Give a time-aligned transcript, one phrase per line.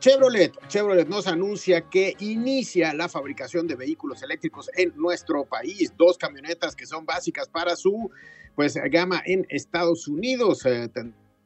[0.00, 5.92] Chevrolet, Chevrolet nos anuncia que inicia la fabricación de vehículos eléctricos en nuestro país.
[5.96, 8.08] Dos camionetas que son básicas para su
[8.54, 10.64] pues gama en Estados Unidos.
[10.66, 10.88] Eh,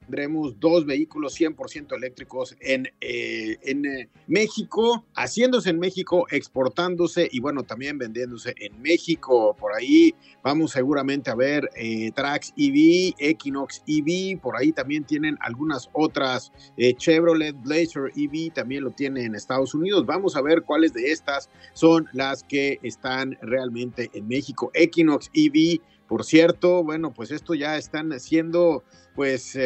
[0.02, 7.40] tendremos dos vehículos 100% eléctricos en, eh, en eh, México, haciéndose en México, exportándose y
[7.40, 9.56] bueno, también vendiéndose en México.
[9.58, 15.36] Por ahí vamos seguramente a ver eh, Trax EV, Equinox EV, por ahí también tienen
[15.40, 16.52] algunas otras
[16.96, 20.04] Chevrolet Blazer EV, también lo tiene en Estados Unidos.
[20.06, 24.70] Vamos a ver cuáles de estas son las que están realmente en México.
[24.74, 29.56] Equinox EV por cierto, bueno, pues esto ya están haciendo pues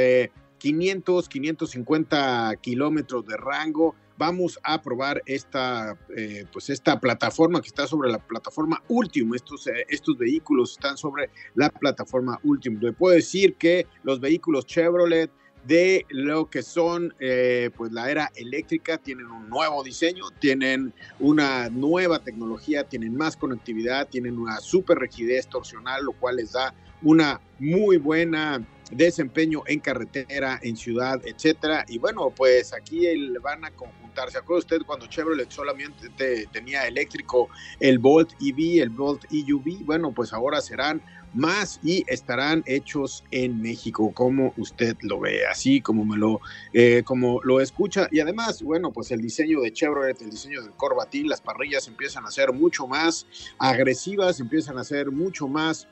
[0.59, 3.95] 500, 550 kilómetros de rango.
[4.19, 9.35] Vamos a probar esta, eh, pues esta plataforma que está sobre la plataforma Ultium.
[9.35, 12.79] Estos, eh, estos vehículos están sobre la plataforma Ultium.
[12.81, 15.31] Le puedo decir que los vehículos Chevrolet
[15.67, 21.69] de lo que son eh, pues la era eléctrica, tienen un nuevo diseño, tienen una
[21.71, 27.41] nueva tecnología, tienen más conectividad, tienen una super rigidez torsional, lo cual les da una
[27.59, 31.85] muy buena desempeño en carretera, en ciudad, etcétera.
[31.89, 33.07] Y bueno, pues aquí
[33.41, 34.31] van a conjuntar.
[34.31, 36.09] ¿Se acuerda usted cuando Chevrolet solamente
[36.53, 37.49] tenía eléctrico
[37.81, 39.85] el Volt EV, el Volt EUV?
[39.85, 41.03] Bueno, pues ahora serán
[41.35, 46.41] más y estarán hechos en México, como usted lo ve, así como me lo,
[46.73, 48.09] eh, como lo escucha.
[48.11, 52.25] Y además, bueno, pues el diseño de Chevrolet, el diseño del Corbatín, las parrillas empiezan
[52.25, 53.27] a ser mucho más
[53.59, 55.89] agresivas, empiezan a ser mucho más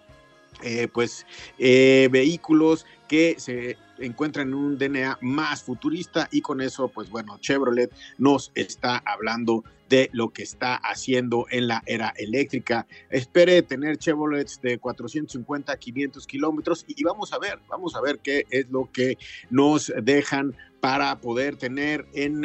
[0.63, 1.27] eh, pues
[1.59, 7.39] eh, vehículos que se encuentran en un DNA más futurista y con eso pues bueno
[7.39, 12.87] Chevrolet nos está hablando de lo que está haciendo en la era eléctrica.
[13.11, 18.45] Espere tener Chevrolet de 450 500 kilómetros y vamos a ver, vamos a ver qué
[18.51, 19.19] es lo que
[19.51, 22.45] nos dejan para poder tener en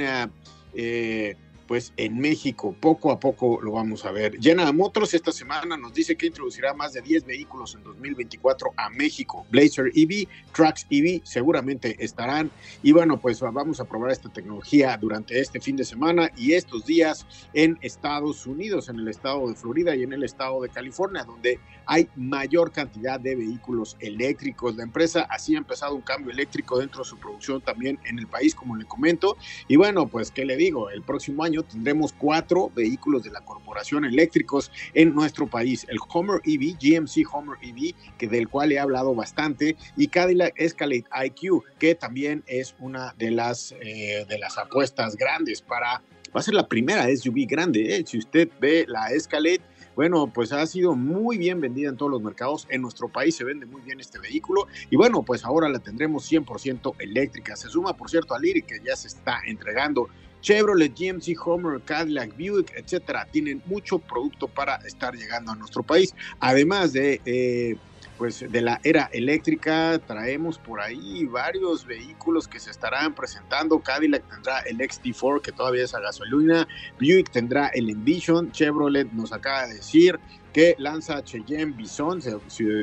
[0.74, 1.36] eh,
[1.70, 2.76] pues en México.
[2.80, 4.40] Poco a poco lo vamos a ver.
[4.42, 8.90] General Motors esta semana nos dice que introducirá más de 10 vehículos en 2024 a
[8.90, 9.46] México.
[9.52, 12.50] Blazer EV, Trucks EV seguramente estarán.
[12.82, 16.88] Y bueno, pues vamos a probar esta tecnología durante este fin de semana y estos
[16.88, 21.24] días en Estados Unidos, en el estado de Florida y en el estado de California,
[21.24, 24.76] donde hay mayor cantidad de vehículos eléctricos.
[24.76, 28.26] La empresa así ha empezado un cambio eléctrico dentro de su producción también en el
[28.26, 29.38] país, como le comento.
[29.68, 30.90] Y bueno, pues, ¿qué le digo?
[30.90, 35.86] El próximo año tendremos cuatro vehículos de la corporación eléctricos en nuestro país.
[35.90, 41.06] El Homer EV, GMC Homer EV, que del cual he hablado bastante, y Cadillac Escalade
[41.26, 46.02] IQ, que también es una de las, eh, de las apuestas grandes para...
[46.36, 48.04] Va a ser la primera SUV grande, ¿eh?
[48.06, 49.62] si usted ve la Escalade,
[50.00, 52.68] bueno, pues ha sido muy bien vendida en todos los mercados.
[52.70, 56.32] En nuestro país se vende muy bien este vehículo y bueno, pues ahora la tendremos
[56.32, 57.58] 100% eléctrica.
[57.58, 60.08] Se suma, por cierto, a Lyric que ya se está entregando
[60.42, 66.14] Chevrolet, GMC, Homer, Cadillac, Buick, etcétera, tienen mucho producto para estar llegando a nuestro país.
[66.40, 67.76] Además de, eh,
[68.18, 73.80] pues, de la era eléctrica, traemos por ahí varios vehículos que se estarán presentando.
[73.80, 76.68] Cadillac tendrá el XT4, que todavía es a gasolina.
[77.00, 78.52] Buick tendrá el Envision.
[78.52, 80.20] Chevrolet nos acaba de decir
[80.54, 82.22] que lanza Cheyenne Bison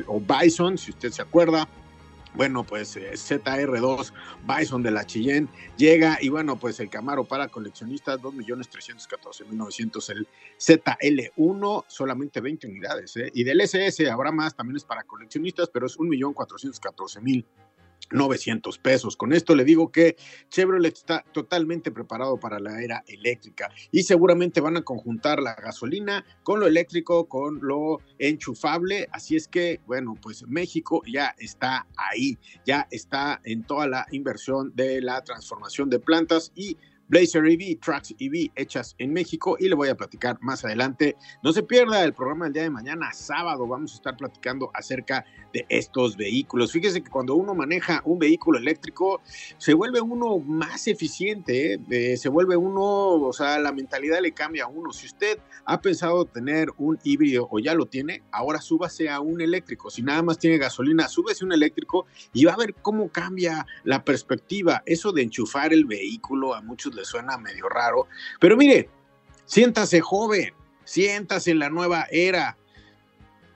[0.07, 1.67] o Bison, si usted se acuerda
[2.37, 4.13] bueno, pues eh, ZR2
[4.45, 10.27] Bison de la Chillén llega y bueno, pues el Camaro para coleccionistas, 2.314.900, el
[10.59, 13.31] ZL1, solamente 20 unidades, ¿eh?
[13.33, 17.43] y del SS habrá más, también es para coleccionistas, pero es 1.414.000
[18.11, 19.17] 900 pesos.
[19.17, 20.15] Con esto le digo que
[20.49, 26.25] Chevrolet está totalmente preparado para la era eléctrica y seguramente van a conjuntar la gasolina
[26.43, 29.07] con lo eléctrico, con lo enchufable.
[29.11, 34.73] Así es que, bueno, pues México ya está ahí, ya está en toda la inversión
[34.75, 36.77] de la transformación de plantas y
[37.07, 41.15] Blazer EV, Trucks EV hechas en México y le voy a platicar más adelante.
[41.43, 45.25] No se pierda el programa del día de mañana, sábado, vamos a estar platicando acerca
[45.53, 46.71] de estos vehículos.
[46.71, 49.21] Fíjese que cuando uno maneja un vehículo eléctrico,
[49.57, 51.79] se vuelve uno más eficiente, ¿eh?
[51.89, 54.91] Eh, se vuelve uno, o sea, la mentalidad le cambia a uno.
[54.91, 59.41] Si usted ha pensado tener un híbrido o ya lo tiene, ahora súbase a un
[59.41, 59.89] eléctrico.
[59.89, 63.65] Si nada más tiene gasolina, súbese a un eléctrico y va a ver cómo cambia
[63.83, 64.83] la perspectiva.
[64.85, 68.07] Eso de enchufar el vehículo a muchos suena medio raro,
[68.39, 68.89] pero mire,
[69.45, 70.53] siéntase joven,
[70.83, 72.57] siéntase en la nueva era.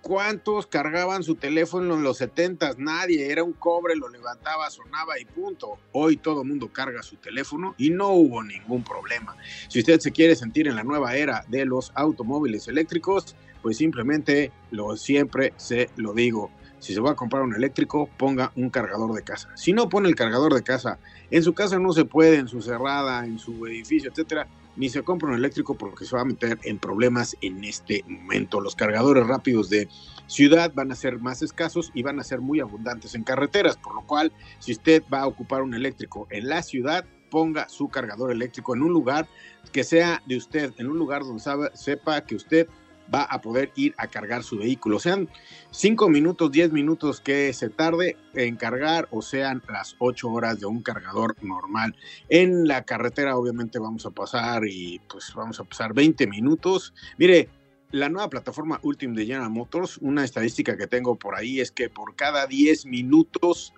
[0.01, 2.73] ¿Cuántos cargaban su teléfono en los 70?
[2.79, 5.77] Nadie, era un cobre, lo levantaba, sonaba y punto.
[5.91, 9.37] Hoy todo el mundo carga su teléfono y no hubo ningún problema.
[9.67, 14.51] Si usted se quiere sentir en la nueva era de los automóviles eléctricos, pues simplemente
[14.71, 16.51] lo siempre se lo digo.
[16.81, 19.49] Si se va a comprar un eléctrico, ponga un cargador de casa.
[19.55, 20.99] Si no pone el cargador de casa,
[21.29, 25.03] en su casa no se puede, en su cerrada, en su edificio, etcétera, ni se
[25.03, 28.59] compra un eléctrico porque se va a meter en problemas en este momento.
[28.59, 29.87] Los cargadores rápidos de
[30.25, 33.93] ciudad van a ser más escasos y van a ser muy abundantes en carreteras, por
[33.93, 38.31] lo cual si usted va a ocupar un eléctrico en la ciudad, ponga su cargador
[38.31, 39.27] eléctrico en un lugar
[39.71, 41.43] que sea de usted, en un lugar donde
[41.73, 42.67] sepa que usted
[43.13, 44.99] va a poder ir a cargar su vehículo.
[44.99, 45.29] Sean
[45.71, 50.65] 5 minutos, 10 minutos que se tarde en cargar o sean las 8 horas de
[50.65, 51.95] un cargador normal.
[52.29, 56.93] En la carretera obviamente vamos a pasar y pues vamos a pasar 20 minutos.
[57.17, 57.49] Mire,
[57.91, 61.89] la nueva plataforma Ultim de General Motors, una estadística que tengo por ahí es que
[61.89, 63.73] por cada 10 minutos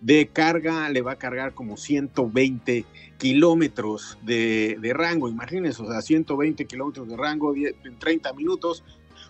[0.00, 2.86] de carga le va a cargar como 120
[3.18, 5.28] kilómetros de, rango.
[5.28, 8.84] Imagínense, o sea, 120 kilómetros de rango en 30 minutos.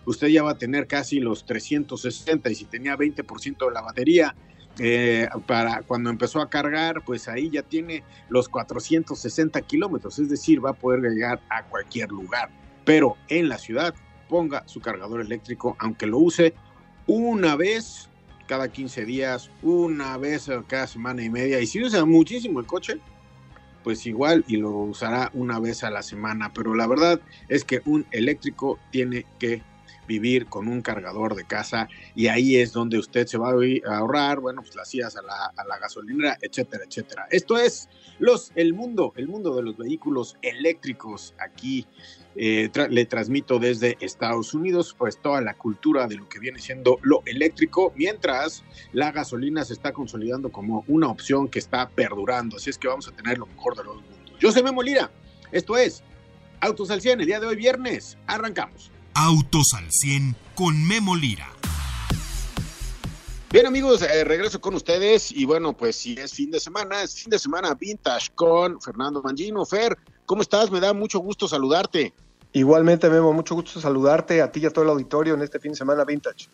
[0.05, 4.35] Usted ya va a tener casi los 360 y si tenía 20% de la batería,
[4.77, 10.63] eh, para cuando empezó a cargar, pues ahí ya tiene los 460 kilómetros, es decir,
[10.63, 12.49] va a poder llegar a cualquier lugar.
[12.85, 13.93] Pero en la ciudad
[14.29, 16.53] ponga su cargador eléctrico, aunque lo use
[17.07, 18.09] una vez
[18.47, 21.59] cada 15 días, una vez cada semana y media.
[21.59, 22.99] Y si usa muchísimo el coche,
[23.83, 26.51] pues igual y lo usará una vez a la semana.
[26.53, 29.63] Pero la verdad es que un eléctrico tiene que
[30.09, 34.39] vivir con un cargador de casa y ahí es donde usted se va a ahorrar,
[34.39, 37.27] bueno, pues las sillas a la, a gasolinera, etcétera, etcétera.
[37.29, 41.85] Esto es los, el mundo, el mundo de los vehículos eléctricos aquí
[42.35, 46.97] eh, le transmito desde Estados Unidos, pues toda la cultura de lo que viene siendo
[47.03, 52.57] lo eléctrico, mientras la gasolina se está consolidando como una opción que está perdurando.
[52.57, 54.33] Así es que vamos a tener lo mejor de los mundos.
[54.39, 55.11] Yo soy Memo Lira.
[55.51, 56.03] Esto es
[56.61, 58.17] Autos al 100, el día de hoy viernes.
[58.27, 58.91] Arrancamos.
[59.21, 61.49] Autos al 100 con Memo Lira.
[63.51, 67.15] Bien amigos, eh, regreso con ustedes y bueno, pues si es fin de semana, es
[67.15, 69.65] fin de semana vintage con Fernando Mangino.
[69.65, 70.71] Fer, ¿cómo estás?
[70.71, 72.13] Me da mucho gusto saludarte.
[72.53, 75.73] Igualmente, Memo, mucho gusto saludarte a ti y a todo el auditorio en este fin
[75.73, 76.47] de semana vintage.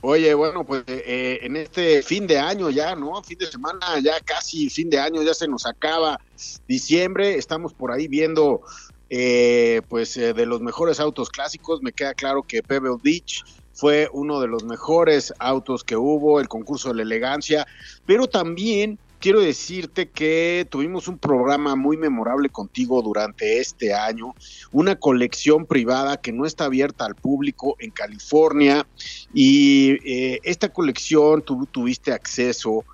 [0.00, 3.20] Oye, bueno, pues eh, en este fin de año ya, ¿no?
[3.22, 6.20] Fin de semana, ya casi fin de año, ya se nos acaba
[6.68, 8.62] diciembre, estamos por ahí viendo,
[9.10, 11.82] eh, pues, eh, de los mejores autos clásicos.
[11.82, 16.48] Me queda claro que Pebble Beach fue uno de los mejores autos que hubo, el
[16.48, 17.66] concurso de la elegancia,
[18.06, 24.34] pero también quiero decirte que tuvimos un programa muy memorable contigo durante este año,
[24.72, 28.86] una colección privada que no está abierta al público en California
[29.32, 32.84] y eh, esta colección tú tuviste acceso.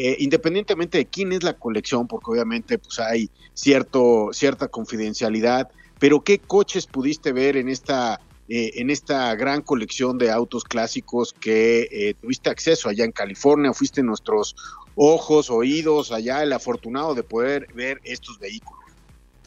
[0.00, 5.68] Eh, independientemente de quién es la colección, porque obviamente pues hay cierto, cierta confidencialidad,
[5.98, 11.32] pero qué coches pudiste ver en esta eh, en esta gran colección de autos clásicos
[11.32, 14.54] que tuviste acceso allá en California, fuiste nuestros
[14.94, 18.78] ojos, oídos, allá el afortunado de poder ver estos vehículos.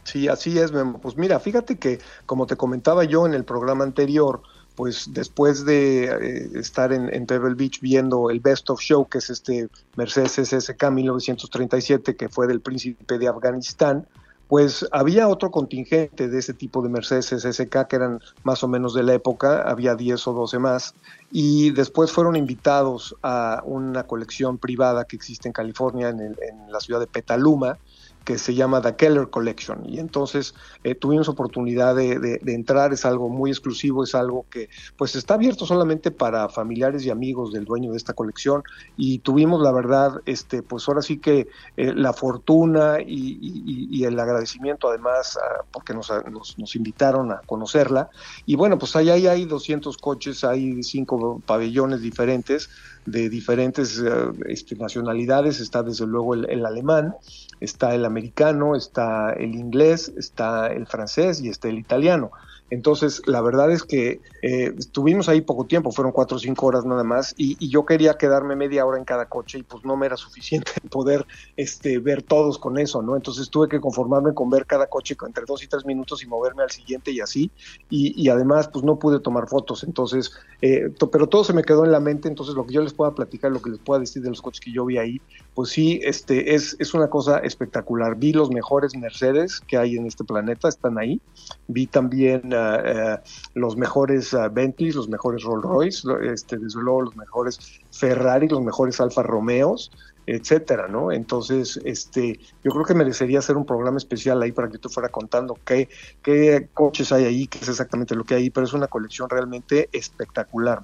[0.03, 0.72] Sí, así es.
[1.01, 4.41] Pues mira, fíjate que como te comentaba yo en el programa anterior,
[4.75, 9.30] pues después de eh, estar en, Pebble Beach viendo el Best of Show, que es
[9.30, 14.08] este Mercedes SSK 1937, que fue del príncipe de Afganistán,
[14.48, 18.94] pues había otro contingente de ese tipo de Mercedes SSK que eran más o menos
[18.94, 20.94] de la época, había 10 o 12 más,
[21.32, 26.36] y después fueron invitados a una colección privada que existe en California, en, en
[26.70, 27.78] la ciudad de Petaluma,
[28.24, 29.84] que se llama The Keller Collection.
[29.88, 35.16] Y entonces eh, tuvimos oportunidad de, entrar, es algo muy exclusivo, es algo que pues
[35.16, 38.63] está abierto solamente para familiares y amigos del dueño de esta colección.
[38.98, 41.48] Y tuvimos la verdad, este, pues ahora sí que
[41.78, 45.38] eh, la fortuna y, el agradecimiento además
[45.72, 46.12] porque nos,
[46.58, 48.10] nos, invitaron a conocerla.
[48.48, 52.70] Y bueno, pues ahí, hay 200 coches, hay cinco pabellones diferentes
[53.05, 54.12] de diferentes eh,
[54.48, 57.15] este, nacionalidades, está desde luego el, alemán,
[57.60, 62.31] está el americano, está el inglés, está el francés y está el italiano.
[62.72, 66.86] Entonces, la verdad es que eh, estuvimos ahí poco tiempo, fueron cuatro o cinco horas
[66.86, 70.05] nada más, y, yo quería quedarme media hora en cada coche y pues no me
[70.05, 71.27] era suficiente poder
[71.58, 73.17] este, ver todos con eso, ¿no?
[73.17, 76.63] Entonces tuve que conformarme con ver cada coche entre dos y tres minutos y moverme
[76.63, 77.51] al siguiente y así,
[77.89, 80.31] y, además pues no pude tomar fotos, entonces,
[80.62, 83.12] eh, pero todo se me quedó en la mente, entonces lo que yo les pueda
[83.12, 85.21] platicar, lo que les pueda decir de los coches que yo vi ahí,
[85.53, 88.15] pues sí, este, es, es una cosa espectacular.
[88.15, 91.21] Vi los mejores Mercedes que hay en este planeta, están ahí,
[91.67, 92.41] vi también...
[92.51, 93.17] Eh,
[93.53, 98.62] los mejores uh, Bentley, los mejores Rolls Royce, este, desde luego los mejores Ferrari, los
[98.62, 99.91] mejores Alfa Romeos,
[100.25, 101.12] etcétera, ¿no?
[101.12, 105.10] Entonces, este, yo creo que merecería hacer un programa especial ahí para que tú fuera
[105.10, 105.89] contando qué,
[106.21, 109.89] qué coches hay ahí, qué es exactamente lo que hay, pero es una colección realmente
[109.91, 110.83] espectacular.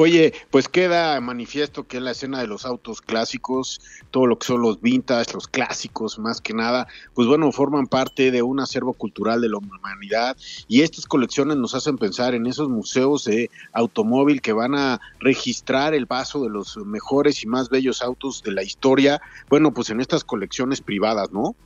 [0.00, 3.80] Oye, pues queda manifiesto que la escena de los autos clásicos,
[4.12, 8.30] todo lo que son los vintage, los clásicos más que nada, pues bueno, forman parte
[8.30, 10.36] de un acervo cultural de la humanidad
[10.68, 15.94] y estas colecciones nos hacen pensar en esos museos de automóvil que van a registrar
[15.94, 20.00] el paso de los mejores y más bellos autos de la historia, bueno, pues en
[20.00, 21.56] estas colecciones privadas, ¿no?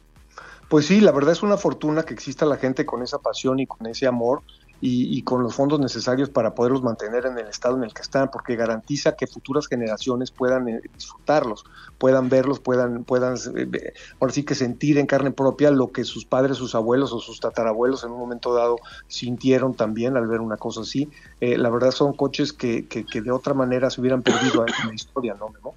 [0.70, 3.66] Pues sí, la verdad es una fortuna que exista la gente con esa pasión y
[3.66, 4.40] con ese amor
[4.84, 8.32] y, con los fondos necesarios para poderlos mantener en el estado en el que están,
[8.32, 11.64] porque garantiza que futuras generaciones puedan eh, disfrutarlos,
[11.98, 16.24] puedan verlos, puedan, puedan, eh, ahora sí que sentir en carne propia lo que sus
[16.24, 20.56] padres, sus abuelos o sus tatarabuelos en un momento dado sintieron también al ver una
[20.56, 21.08] cosa así.
[21.40, 24.94] Eh, la verdad son coches que, que, de otra manera se hubieran perdido en la
[24.94, 25.54] historia, ¿no?
[25.62, 25.74] ¿no?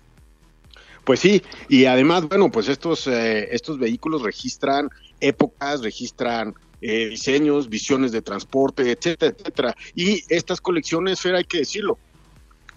[1.03, 8.11] Pues sí, y además, bueno, pues estos, estos vehículos registran épocas, registran eh, diseños, visiones
[8.11, 9.75] de transporte, etcétera, etcétera.
[9.95, 11.97] Y estas colecciones, Fer, hay que decirlo,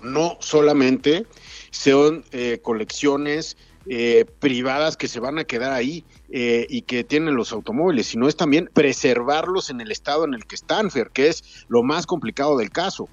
[0.01, 1.27] no solamente
[1.71, 7.53] son eh, colecciones eh, privadas que se van a quedar ahí y que tienen los
[7.53, 11.65] automóviles, sino es también preservarlos en el estado en el que están, Fer, que es
[11.69, 13.09] lo más complicado del caso.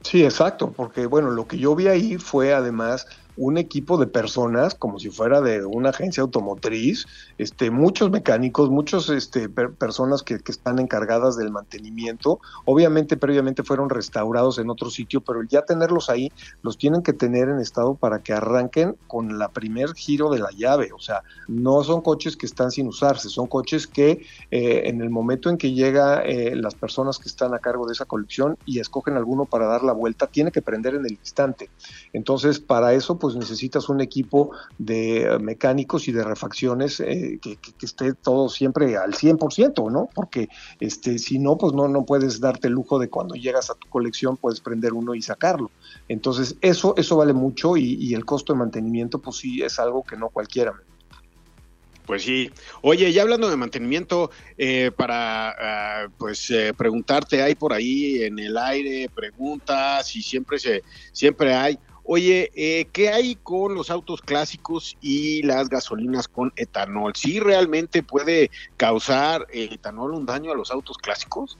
[0.00, 4.74] Sí, exacto, porque bueno, lo que yo vi ahí fue además un equipo de personas,
[4.74, 7.06] como si fuera de una agencia automotriz,
[7.38, 12.40] este, muchos mecánicos, muchos este, personas que, que, están encargadas del mantenimiento.
[12.64, 16.30] Obviamente, previamente fueron restaurados en otro sitio, pero ya tenerlos ahí,
[16.62, 20.50] los tienen que tener en estado para que arranquen con la primer giro de la
[20.50, 20.90] llave.
[20.92, 25.10] O sea, no son coches que están sin usarse, son coches que eh, en el
[25.10, 28.78] momento en que llega eh, las personas que están a cargo de esa colección y
[28.78, 31.70] escogen alguno para dar la vuelta, tiene que prender en el instante.
[32.12, 37.56] Entonces, para eso, pues necesitas un equipo de eh, mecánicos y de refacciones eh, que,
[37.80, 40.10] esté todo siempre al 100%, ¿no?
[40.14, 43.76] Porque este, si no, pues no, no puedes darte el lujo de cuando llegas a
[43.76, 45.70] tu colección puedes prender uno y sacarlo.
[46.06, 50.18] Entonces, eso, eso vale mucho y, el costo de mantenimiento, pues sí, es algo que
[50.18, 50.74] no cualquiera.
[52.04, 52.50] Pues sí.
[52.82, 58.58] Oye, ya hablando de mantenimiento, eh, para ah, pues preguntarte, hay por ahí en el
[58.58, 61.78] aire preguntas y siempre se siempre hay.
[62.06, 67.14] Oye, eh, ¿qué hay con los autos clásicos y las gasolinas con etanol?
[67.16, 71.56] ¿Sí realmente puede causar el etanol un daño a los autos clásicos?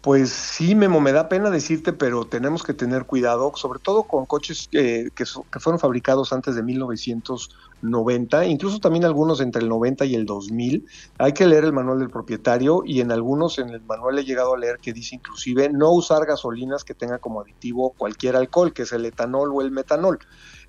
[0.00, 4.26] Pues sí, Memo, me da pena decirte, pero tenemos que tener cuidado, sobre todo con
[4.26, 5.24] coches que, que,
[5.58, 7.50] fueron fabricados antes de 1900
[7.82, 10.86] 90, incluso también algunos entre el 90 y el 2000.
[11.18, 14.54] Hay que leer el manual del propietario y en algunos en el manual he llegado
[14.54, 18.82] a leer que dice inclusive no usar gasolinas que tengan como aditivo cualquier alcohol, que
[18.82, 20.18] es el etanol o el metanol.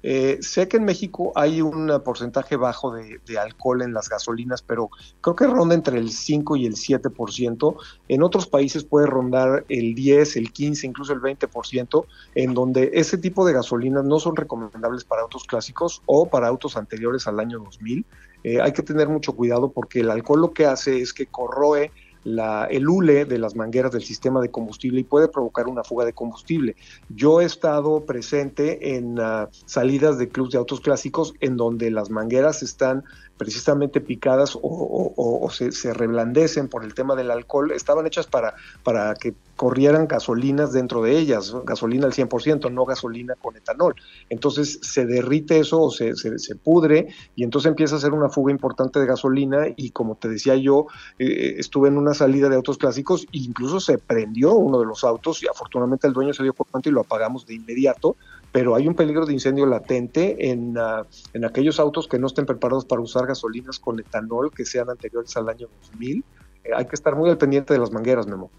[0.08, 4.92] Eh, sé que en México hay un porcentaje bajo de, alcohol en las gasolinas, pero
[5.20, 7.76] creo que ronda entre el 5 y el 7%.
[8.08, 13.18] En otros países puede rondar el 10, el 15, incluso el 20%, en donde ese
[13.18, 16.95] tipo de gasolinas no son recomendables para autos clásicos o para autos anteriores
[17.26, 18.06] al año 2000.
[18.44, 21.92] Eh, hay que tener mucho cuidado porque el alcohol lo que hace es que corroe
[22.26, 26.06] la, el hule de las mangueras del sistema de combustible y puede provocar una fuga
[26.06, 26.76] de combustible.
[27.10, 32.10] Yo he estado presente en ah, salidas de clubes de autos clásicos en donde las
[32.10, 33.04] mangueras están
[33.38, 39.34] precisamente picadas o, se, reblandecen por el tema del alcohol, estaban hechas para, para que
[39.56, 43.96] corrieran gasolinas dentro de ellas, gasolina al 100%, no gasolina con etanol.
[44.30, 48.52] Entonces se derrite eso o se, se, pudre y entonces empieza a ser una fuga
[48.52, 50.88] importante de gasolina y como te decía yo,
[51.20, 55.04] eh, estuve en una salida de autos clásicos e incluso se prendió uno de los
[55.04, 58.16] autos y afortunadamente el dueño se dio cuenta y lo apagamos de inmediato
[58.56, 62.46] pero hay un peligro de incendio latente en, ah, en aquellos autos que no estén
[62.46, 66.24] preparados para usar gasolinas con etanol que sean anteriores al año 2000.
[66.64, 68.50] Eh, hay que estar muy al pendiente de las mangueras, Memo.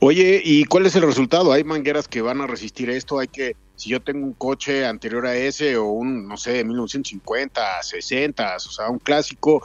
[0.00, 1.52] Oye, ¿y cuál es el resultado?
[1.52, 3.18] ¿Hay mangueras que van a resistir esto?
[3.18, 7.82] ¿Hay que, si yo tengo un coche anterior a ese o un, no sé, 1950,
[7.82, 9.62] 60, o sea, un clásico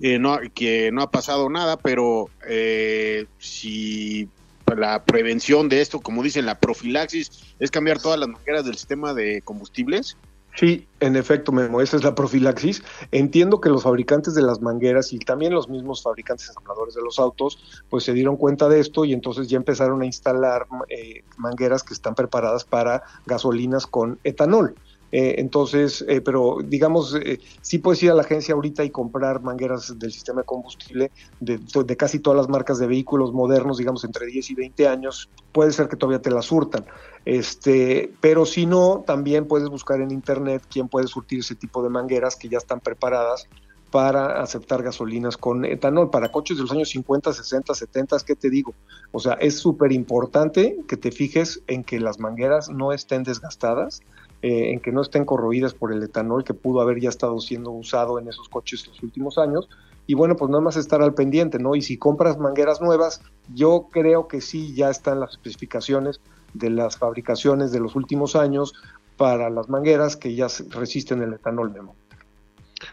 [0.00, 0.20] eh,
[0.54, 4.28] que no ha pasado nada, pero eh, si
[4.74, 9.14] la prevención de esto, como dicen, la profilaxis, es cambiar todas las mangueras del sistema
[9.14, 10.16] de combustibles?
[10.56, 12.82] Sí, en efecto, Memo, esa es la profilaxis.
[13.10, 17.18] Entiendo que los fabricantes de las mangueras y también los mismos fabricantes ensambladores de los
[17.18, 21.82] autos, pues se dieron cuenta de esto y entonces ya empezaron a instalar eh, mangueras
[21.82, 24.76] que están preparadas para gasolinas con etanol.
[25.16, 29.42] Eh, entonces, eh, pero digamos, eh, sí puedes ir a la agencia ahorita y comprar
[29.42, 34.26] mangueras del sistema de combustible de, casi todas las marcas de vehículos modernos, digamos entre
[34.26, 35.30] 10 y 20 años.
[35.52, 36.84] Puede ser que todavía te las surtan.
[37.24, 41.90] Este, pero si no, también puedes buscar en internet quién puede surtir ese tipo de
[41.90, 43.46] mangueras que ya están preparadas
[43.94, 46.10] para aceptar gasolinas con etanol.
[46.10, 48.74] Para coches de los años 50, 60, 70, ¿qué te digo?
[49.12, 54.02] O sea, es súper importante que te fijes en que las mangueras no estén desgastadas,
[54.44, 57.70] eh, en que no estén corroídas por el etanol que pudo haber ya estado siendo
[57.70, 59.70] usado en esos coches los últimos años.
[60.06, 61.74] Y bueno, pues nada más estar al pendiente, ¿no?
[61.74, 63.22] Y si compras mangueras nuevas,
[63.54, 66.20] yo creo que sí ya están las especificaciones
[66.52, 68.74] de las fabricaciones de los últimos años
[69.16, 71.96] para las mangueras que ya resisten el etanol, Memo.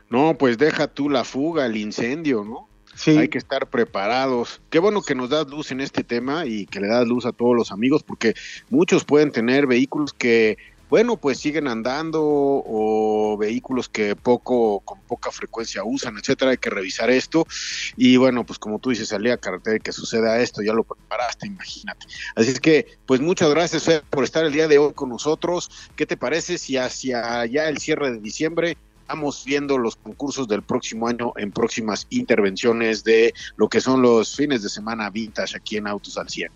[0.10, 2.70] No, pues deja tú la fuga, el incendio, ¿no?
[2.96, 3.18] Sí.
[3.18, 4.62] Hay que estar preparados.
[4.70, 7.34] Qué bueno que nos das luz en este tema y que le das luz a
[7.34, 8.36] todos los amigos, porque
[8.70, 10.58] muchos pueden tener vehículos que
[10.92, 16.70] bueno, pues siguen andando o vehículos que poco, con poca frecuencia usan, etcétera, hay que
[16.70, 17.48] revisar esto.
[17.96, 21.48] Y bueno, pues como tú dices, salía carretera y que suceda esto, ya lo preparaste,
[21.48, 22.08] imagínate.
[22.36, 25.72] Así es que, pues muchas gracias, Fer, por estar el día de hoy con nosotros.
[25.96, 30.62] ¿Qué te parece si hacia ya el cierre de diciembre estamos viendo los concursos del
[30.62, 35.78] próximo año en próximas intervenciones de lo que son los fines de semana vintage aquí
[35.78, 36.52] en Autos al 100?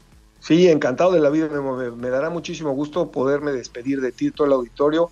[0.46, 4.54] Sí, encantado de la vida, me, dará muchísimo gusto poderme despedir de ti, todo el
[4.54, 5.10] auditorio,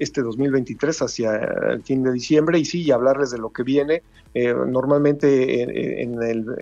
[0.00, 1.36] este 2023 hacia
[1.70, 4.02] el fin de diciembre y sí, y hablarles de lo que viene.
[4.34, 6.18] Eh, normalmente en,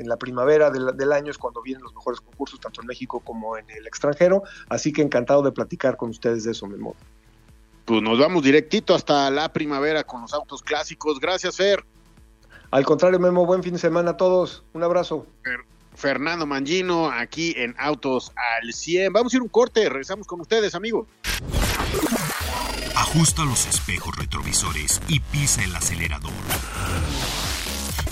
[0.07, 3.65] la primavera del, año es cuando vienen los mejores concursos, tanto en México como en
[3.71, 6.95] el extranjero, así que encantado de platicar con ustedes de eso, Memo.
[7.87, 11.19] Pues nos vamos directito hasta la primavera con los autos clásicos.
[11.19, 11.83] Gracias, Fer.
[12.71, 14.65] Al contrario, Memo, buen fin de semana a todos.
[14.75, 15.27] Un abrazo.
[16.03, 19.13] Fernando Mangino, aquí en Autos al 100.
[19.13, 21.07] Vamos a ir un corte, regresamos con ustedes, amigo.
[22.97, 26.33] Ajusta los espejos retrovisores y pisa el acelerador.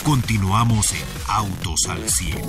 [0.05, 2.40] Continuamos en Autos al 100.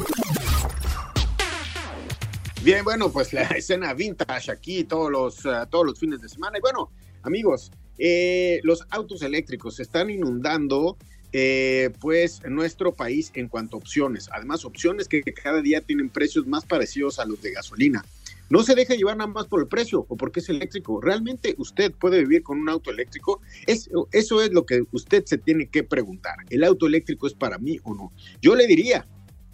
[2.62, 6.60] Bien, bueno, pues la escena vintage aquí todos los, uh, todos los fines de semana.
[6.60, 6.92] Y bueno,
[7.24, 10.98] amigos, eh, los autos eléctricos se están inundando
[11.34, 14.30] eh, pues nuestro país en cuanto a opciones.
[14.32, 18.04] Además, opciones que cada día tienen precios más parecidos a los de gasolina.
[18.52, 21.00] No se deja llevar nada más por el precio o porque es eléctrico.
[21.00, 23.40] Realmente usted puede vivir con un auto eléctrico.
[23.66, 26.36] Eso es lo que usted se tiene que preguntar.
[26.50, 28.12] ¿El auto eléctrico es para mí o no?
[28.42, 29.08] Yo le diría,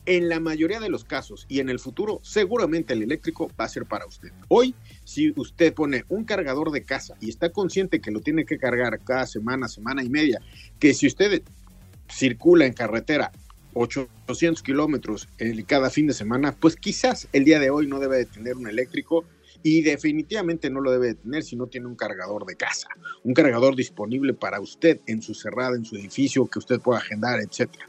[0.08, 3.70] en la mayoría de los casos y en el futuro, seguramente el eléctrico va a
[3.70, 4.32] ser para usted.
[4.48, 8.58] Hoy, si usted pone un cargador de casa y está consciente que lo tiene que
[8.58, 10.42] cargar cada semana, semana y media,
[10.80, 11.44] que si usted
[12.10, 13.32] circula en carretera
[13.74, 15.28] 800 kilómetros
[15.68, 18.68] cada fin de semana, pues quizás el día de hoy no debe de tener un
[18.68, 19.24] eléctrico
[19.64, 22.88] y definitivamente no lo debe de tener si no tiene un cargador de casa,
[23.24, 27.40] un cargador disponible para usted en su cerrada, en su edificio, que usted pueda agendar,
[27.40, 27.88] etcétera.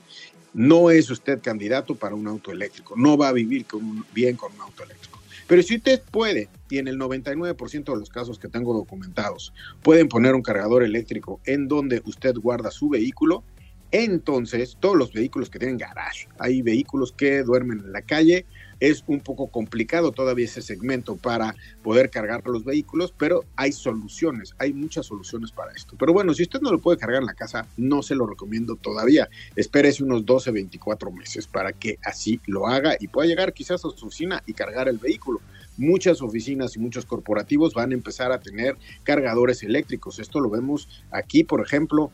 [0.55, 4.53] No es usted candidato para un auto eléctrico, no va a vivir con bien con
[4.55, 5.21] un auto eléctrico.
[5.47, 10.09] Pero si usted puede, y en el 99% de los casos que tengo documentados, pueden
[10.09, 13.45] poner un cargador eléctrico en donde usted guarda su vehículo,
[13.91, 18.45] entonces, todos los vehículos que tienen garage, hay vehículos que duermen en la calle,
[18.81, 24.55] es un poco complicado todavía ese segmento para poder cargar los vehículos, pero hay soluciones,
[24.59, 25.97] hay muchas soluciones para esto.
[25.99, 28.77] Pero bueno, si usted no lo puede cargar en la casa, no se lo recomiendo
[28.77, 29.29] todavía.
[29.57, 33.91] Espérese unos 12, 24 meses para que así lo haga y pueda llegar quizás a
[33.91, 35.41] su oficina y cargar el vehículo
[35.79, 40.19] muchas oficinas y muchos corporativos van a empezar a tener cargadores eléctricos.
[40.19, 42.11] Esto lo vemos aquí, por ejemplo,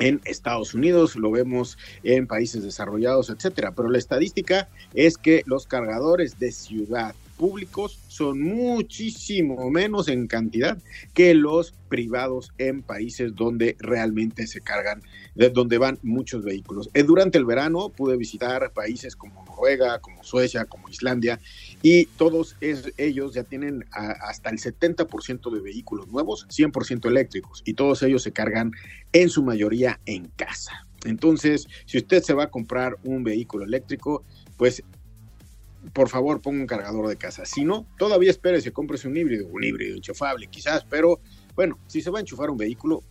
[0.00, 3.72] en Estados Unidos, lo vemos en países desarrollados, etcétera.
[3.72, 10.76] Pero la estadística es que los cargadores de ciudad públicos son muchísimo menos en cantidad
[11.14, 15.02] que los privados en países donde realmente se cargan,
[15.34, 16.90] de donde van muchos vehículos.
[16.92, 21.40] Eh, durante el verano pude visitar países como Noruega, como Suecia, como Islandia,
[21.82, 28.02] y todos ellos ya tienen hasta el 70% de vehículos nuevos, 100% eléctricos, y todos
[28.02, 28.72] ellos se cargan
[29.12, 30.86] en su mayoría en casa.
[31.04, 34.24] Entonces, si usted se va a comprar un vehículo eléctrico,
[34.56, 34.82] pues
[35.94, 37.46] por favor ponga un cargador de casa.
[37.46, 41.20] Si no, todavía espérese, cómprese un híbrido, un híbrido enchufable quizás, pero
[41.54, 43.02] bueno, si se va a enchufar un vehículo,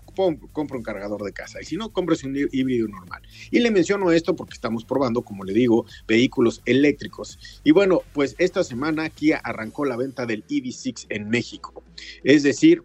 [0.51, 1.61] compra un cargador de casa.
[1.61, 3.21] Y si no, cómprese un híbrido normal.
[3.51, 7.39] Y le menciono esto porque estamos probando, como le digo, vehículos eléctricos.
[7.63, 11.83] Y bueno, pues esta semana Kia arrancó la venta del EV6 en México.
[12.23, 12.83] Es decir,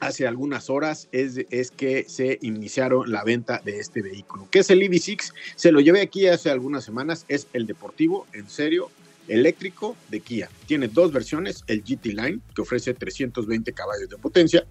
[0.00, 4.48] hace algunas horas es, es, que se iniciaron la venta de este vehículo.
[4.50, 5.32] ¿Qué es el EV6?
[5.56, 8.90] Se lo llevé aquí hace algunas semanas, es el deportivo, en serio,
[9.28, 10.50] eléctrico de Kia.
[10.66, 14.66] Tiene dos versiones, el GT Line, que ofrece 320 caballos de potencia,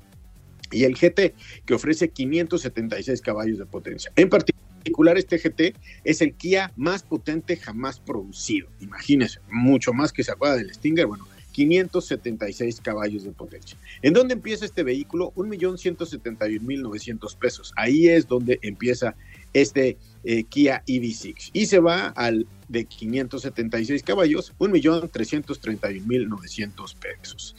[0.73, 1.33] y el GT,
[1.65, 4.11] que ofrece 576 caballos de potencia.
[4.15, 8.67] En particular, este GT es el Kia más potente jamás producido.
[8.79, 11.05] Imagínense, mucho más que se acuerda del Stinger.
[11.05, 13.77] Bueno, 576 caballos de potencia.
[14.01, 15.31] ¿En dónde empieza este vehículo?
[15.35, 17.71] 1.171.900 pesos.
[17.77, 19.15] Ahí es donde empieza
[19.53, 27.55] este eh, Kia EV6 y se va al de 576 caballos, 1.331.900 pesos.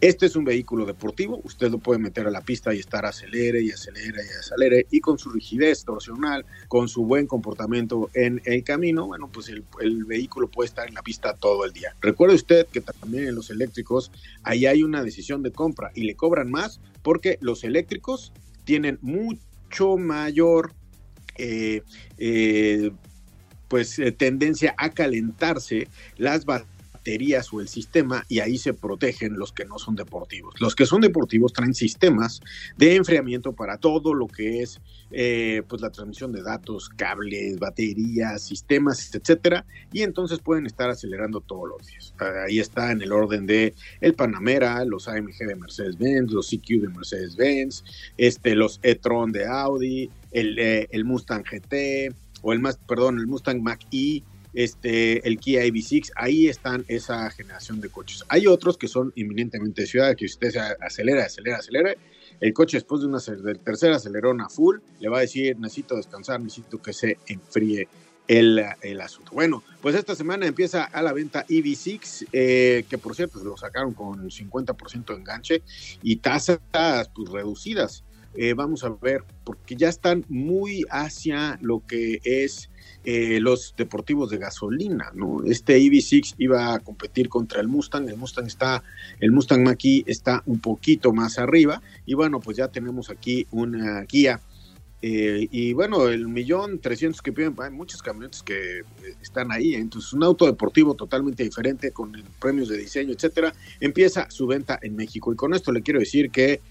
[0.00, 3.62] Este es un vehículo deportivo, usted lo puede meter a la pista y estar acelere
[3.62, 8.62] y acelere y acelere y con su rigidez torsional, con su buen comportamiento en el
[8.64, 9.64] camino, bueno, pues el,
[10.04, 11.96] vehículo puede estar en la pista todo el día.
[12.02, 14.10] Recuerde usted que también en los eléctricos
[14.42, 18.32] ahí hay una decisión de compra y le cobran más porque los eléctricos
[18.64, 20.72] tienen mucho mayor
[21.36, 21.82] eh,
[22.18, 22.90] eh,
[23.68, 26.73] pues eh, tendencia a calentarse las baterías
[27.04, 30.54] baterías o el sistema y ahí se protegen los que no son deportivos.
[30.58, 32.40] Los que son deportivos traen sistemas
[32.78, 38.42] de enfriamiento para todo lo que es eh, pues la transmisión de datos, cables, baterías,
[38.42, 42.14] sistemas, etcétera, y entonces pueden estar acelerando todos los días.
[42.46, 46.88] Ahí está en el orden de el Panamera, los AMG de Mercedes-Benz, los CQ de
[46.88, 47.84] Mercedes-Benz,
[48.16, 53.26] este, los e-tron de Audi, el, eh, el Mustang GT o el más, perdón, el
[53.26, 54.22] Mustang Mach-E,
[54.54, 58.24] este, el Kia EV6, ahí están esa generación de coches.
[58.28, 61.94] Hay otros que son inminentemente ciudad, que usted se acelera, acelera, acelera,
[62.40, 65.96] el coche después de una del tercer acelerón a full, le va a decir, necesito
[65.96, 67.88] descansar, necesito que se enfríe
[68.26, 69.32] el, el, asunto.
[69.32, 73.92] Bueno, pues esta semana empieza a la venta EV6, eh, que por cierto lo sacaron
[73.92, 75.62] con 50% de enganche
[76.02, 76.58] y tasas
[77.14, 78.04] pues, reducidas.
[78.36, 82.70] Eh, vamos a ver, porque ya están muy hacia lo que es
[83.04, 85.44] eh, los deportivos de gasolina, ¿no?
[85.44, 88.82] Este EV6 iba a competir contra el Mustang, el Mustang está,
[89.20, 94.02] el Mustang mach está un poquito más arriba, y bueno, pues ya tenemos aquí una
[94.02, 94.40] guía.
[95.06, 98.84] Eh, y bueno, el millón trescientos que piden, hay muchos camionetes que
[99.20, 104.46] están ahí, entonces un auto deportivo totalmente diferente con premios de diseño, etcétera, empieza su
[104.46, 105.30] venta en México.
[105.30, 106.62] Y con esto le quiero decir que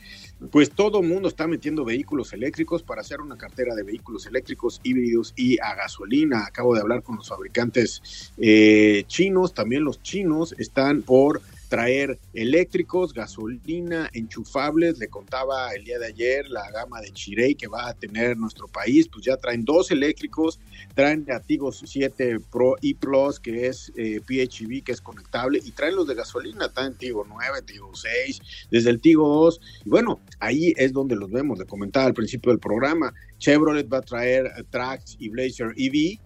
[0.51, 5.33] pues todo mundo está metiendo vehículos eléctricos para hacer una cartera de vehículos eléctricos, híbridos
[5.35, 6.45] y a gasolina.
[6.47, 11.39] Acabo de hablar con los fabricantes eh, chinos, también los chinos están por
[11.73, 14.99] traer elécticos, gasolina, enchufables.
[14.99, 18.67] Le contaba el día de ayer la gama de Chirey que va a tener nuestro
[18.67, 20.59] país, pues ya traen dos eléctricos,
[20.93, 25.71] traen a Tigo 7 Pro y Plus, que es eh, PHEV, que es conectable, y
[25.71, 29.59] traen los de gasolina, traen Tigo 9, Tigo 6, desde el Tigo 2.
[29.85, 33.15] Y bueno, ahí es donde los vemos, le comentaba al principio del programa.
[33.39, 36.19] Chevrolet va a traer eh, Trax y Blazer EV.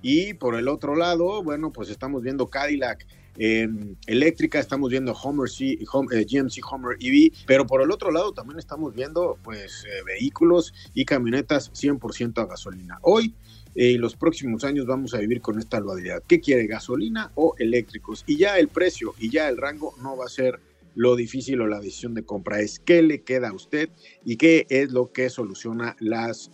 [0.00, 3.06] Y por el otro lado, bueno, pues estamos viendo Cadillac
[3.38, 8.58] eléctrica, estamos viendo Homer C, eh, GMC Homer EV, pero por el otro lado también
[8.58, 12.98] estamos viendo pues eh, vehículos y camionetas 100% a gasolina.
[13.02, 13.34] Hoy
[13.74, 16.22] y eh, los próximos años vamos a vivir con esta dualidad.
[16.26, 18.24] ¿Qué quiere, gasolina o eléctricos?
[18.26, 20.60] Y ya el precio y ya el rango no va a ser
[20.94, 23.90] lo difícil o la decisión de compra, es qué le queda a usted
[24.24, 26.50] y qué es lo que soluciona las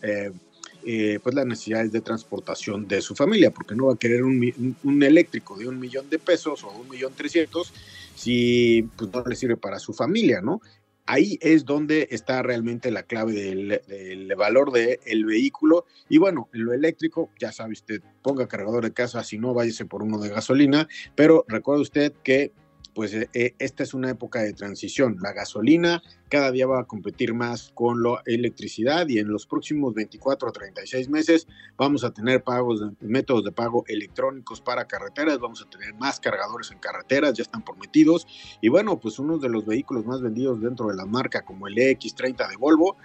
[0.85, 5.03] eh, pues las necesidades de transportación de su familia, porque no va a querer un,
[5.03, 7.73] eléctrico de un millón de pesos o un millón trescientos
[8.15, 10.61] si pues, no le sirve para su familia, ¿no?
[11.07, 15.85] Ahí es donde está realmente la clave del, valor del el vehículo.
[16.09, 19.85] Y bueno, en lo eléctrico, ya sabe usted, ponga cargador de casa, si no, váyase
[19.85, 22.53] por uno de gasolina, pero recuerde usted que
[22.95, 25.17] pues eh, eh, esta es una época de transición.
[25.21, 29.93] La gasolina cada día va a competir más con la electricidad y en los próximos
[29.93, 35.61] 24 a 36 meses vamos a tener pagos, métodos de pago electrónicos para carreteras, vamos
[35.61, 38.27] a tener más cargadores en carreteras, ya están prometidos.
[38.63, 41.75] Y bueno, pues uno de los vehículos más vendidos dentro de la marca como el
[41.75, 42.97] X30 de Volvo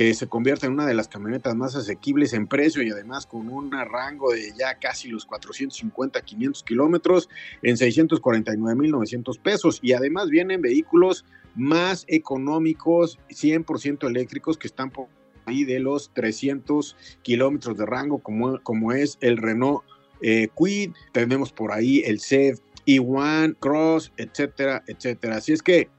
[0.00, 3.50] que se convierte en una de las camionetas más asequibles en precio y además con
[3.50, 7.28] un rango de ya casi los 450, 500 kilómetros
[7.60, 9.78] en 649.900 pesos.
[9.82, 15.08] Y además vienen vehículos más económicos, 100% eléctricos, que están por
[15.44, 19.82] ahí de los 300 kilómetros de rango, como, como es el Renault
[20.22, 25.36] eh, Quid, tenemos por ahí el CEV E1, Cross, etcétera, etcétera.
[25.36, 25.90] Así es que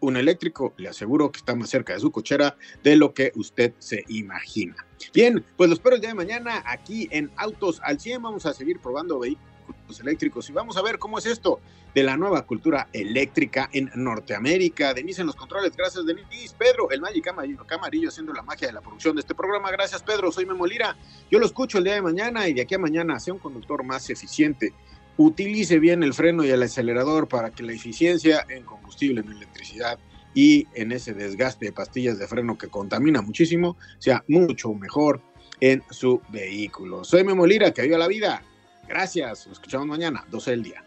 [0.00, 3.74] un eléctrico, le aseguro que está más cerca de su cochera de lo que usted
[3.78, 4.76] se imagina.
[5.12, 8.22] Bien, pues lo espero el día de mañana aquí en Autos al 100.
[8.22, 11.60] Vamos a seguir probando vehículos eléctricos y vamos a ver cómo es esto
[11.94, 14.94] de la nueva cultura eléctrica en Norteamérica.
[14.94, 16.54] Denise en los controles, gracias Denise.
[16.56, 17.32] Pedro, el Magic
[17.66, 19.70] Camarillo, haciendo la magia de la producción de este programa.
[19.70, 20.96] Gracias Pedro, soy Memo Lira.
[21.30, 23.82] Yo lo escucho el día de mañana y de aquí a mañana sea un conductor
[23.84, 24.74] más eficiente.
[25.18, 29.98] Utilice bien el freno y el acelerador para que la eficiencia en combustible, en electricidad
[30.32, 35.20] y en ese desgaste de pastillas de freno que contamina muchísimo sea mucho mejor
[35.60, 37.02] en su vehículo.
[37.02, 38.42] Soy Memo Lira, que viva la vida.
[38.88, 40.84] Gracias, nos escuchamos mañana, 12 del día.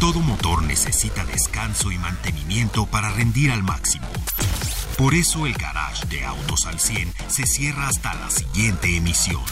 [0.00, 4.08] Todo motor necesita descanso y mantenimiento para rendir al máximo.
[4.96, 9.42] Por eso el garage de Autos al 100 se cierra hasta la siguiente emisión.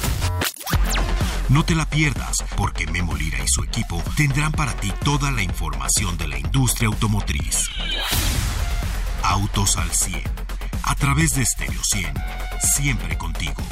[1.49, 5.43] No te la pierdas, porque Memo Lira y su equipo tendrán para ti toda la
[5.43, 7.69] información de la industria automotriz.
[9.23, 10.23] Autos al 100,
[10.83, 12.15] a través de Stereo 100,
[12.75, 13.63] siempre contigo.